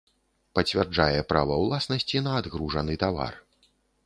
Пацвярджае 0.59 1.19
права 1.33 1.57
ўласнасці 1.65 2.23
на 2.29 2.35
адгружаны 2.41 2.97
тавар. 3.05 3.33